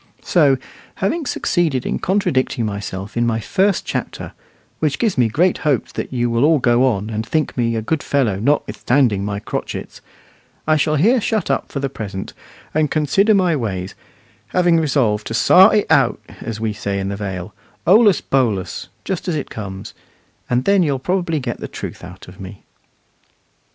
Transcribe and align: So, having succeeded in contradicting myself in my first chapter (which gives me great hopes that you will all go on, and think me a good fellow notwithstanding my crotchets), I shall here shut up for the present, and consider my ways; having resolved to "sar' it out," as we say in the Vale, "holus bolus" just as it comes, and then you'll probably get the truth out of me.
So, 0.23 0.57
having 0.95 1.27
succeeded 1.27 1.85
in 1.85 1.99
contradicting 1.99 2.65
myself 2.65 3.15
in 3.15 3.27
my 3.27 3.39
first 3.39 3.85
chapter 3.85 4.31
(which 4.79 4.97
gives 4.97 5.15
me 5.15 5.27
great 5.27 5.59
hopes 5.59 5.91
that 5.91 6.11
you 6.11 6.27
will 6.27 6.43
all 6.43 6.57
go 6.57 6.87
on, 6.87 7.11
and 7.11 7.23
think 7.23 7.55
me 7.55 7.75
a 7.75 7.83
good 7.83 8.01
fellow 8.01 8.39
notwithstanding 8.39 9.23
my 9.23 9.39
crotchets), 9.39 10.01
I 10.65 10.75
shall 10.75 10.95
here 10.95 11.21
shut 11.21 11.51
up 11.51 11.71
for 11.71 11.79
the 11.79 11.87
present, 11.87 12.33
and 12.73 12.89
consider 12.89 13.35
my 13.35 13.55
ways; 13.55 13.93
having 14.47 14.79
resolved 14.79 15.27
to 15.27 15.35
"sar' 15.35 15.75
it 15.75 15.85
out," 15.91 16.19
as 16.39 16.59
we 16.59 16.73
say 16.73 16.99
in 16.99 17.09
the 17.09 17.15
Vale, 17.15 17.53
"holus 17.85 18.21
bolus" 18.21 18.87
just 19.05 19.27
as 19.27 19.35
it 19.35 19.51
comes, 19.51 19.93
and 20.49 20.65
then 20.65 20.81
you'll 20.81 20.97
probably 20.97 21.39
get 21.39 21.59
the 21.59 21.67
truth 21.67 22.03
out 22.03 22.27
of 22.27 22.39
me. 22.41 22.63